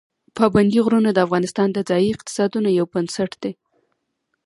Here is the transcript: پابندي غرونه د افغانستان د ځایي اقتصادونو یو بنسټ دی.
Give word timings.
پابندي 0.37 0.79
غرونه 0.85 1.09
د 1.13 1.17
افغانستان 1.25 1.67
د 1.73 1.79
ځایي 1.89 2.09
اقتصادونو 2.15 2.69
یو 2.79 2.85
بنسټ 2.93 3.31
دی. 3.43 3.53